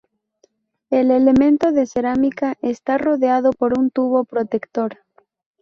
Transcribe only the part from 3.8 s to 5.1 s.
tubo protector.